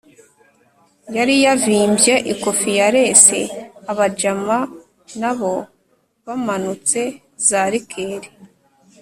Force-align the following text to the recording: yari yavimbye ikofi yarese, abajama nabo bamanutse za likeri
yari 1.15 1.35
yavimbye 1.45 2.15
ikofi 2.33 2.69
yarese, 2.79 3.39
abajama 3.91 4.57
nabo 5.19 5.53
bamanutse 6.25 6.99
za 7.47 7.61
likeri 7.71 8.29